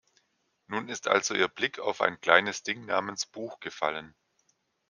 [0.65, 4.15] Nun ist also Ihr Blick auf ein kleines Ding namens Buch gefallen.